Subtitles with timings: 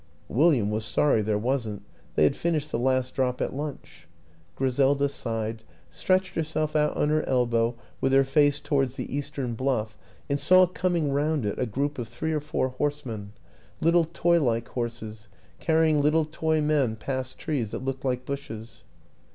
[0.29, 1.81] William was sorry there wrsn't
[2.15, 4.07] they had finished the last drop at lunch.
[4.55, 9.99] Griselda sighed, stretched herself out on her elbow, with her face towards the eastern bluff,
[10.27, 13.33] and saw coming round it a group of three or four horsemen
[13.79, 15.27] little toy like horses,
[15.59, 18.83] carrying little toy men past trees that looked like bushes.